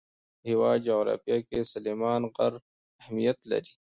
[0.41, 2.53] د هېواد جغرافیه کې سلیمان غر
[3.01, 3.73] اهمیت لري.